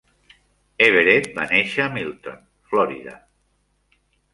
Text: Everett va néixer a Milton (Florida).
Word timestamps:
Everett 0.85 1.29
va 1.37 1.47
néixer 1.53 1.85
a 1.85 1.95
Milton 1.99 2.43
(Florida). 2.73 3.19